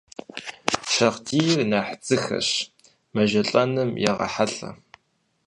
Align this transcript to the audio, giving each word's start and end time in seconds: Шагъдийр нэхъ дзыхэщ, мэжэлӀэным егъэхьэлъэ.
Шагъдийр 0.91 1.59
нэхъ 1.69 1.93
дзыхэщ, 2.01 2.47
мэжэлӀэным 3.13 3.89
егъэхьэлъэ. 4.09 4.69